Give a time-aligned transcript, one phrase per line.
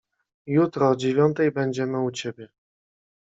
[0.47, 2.49] "Jutro o dziewiątej będziemy u ciebie."